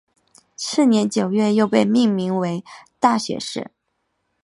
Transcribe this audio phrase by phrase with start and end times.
[0.55, 2.63] 次年九月又被命为
[2.99, 3.69] 大学士。